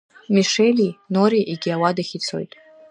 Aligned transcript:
Мишьели 0.33 0.89
Нореи 1.13 1.47
егьи 1.51 1.75
ауадахь 1.75 2.13
ицоит. 2.17 2.51